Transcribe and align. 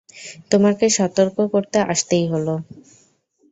তোমাকে 0.51 0.85
সতর্ক 0.97 1.37
করতে 1.53 1.77
আসতেই 1.91 2.25
হল। 2.31 2.47